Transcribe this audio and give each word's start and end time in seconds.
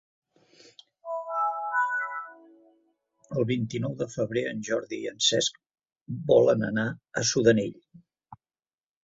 El 3.41 3.45
vint-i-nou 3.51 3.93
de 4.01 4.07
febrer 4.15 4.43
en 4.53 4.65
Jordi 4.71 4.99
i 5.03 5.07
en 5.11 5.21
Cesc 5.27 5.61
volen 6.33 6.67
anar 6.71 6.89
a 6.95 7.25
Sudanell. 7.35 7.79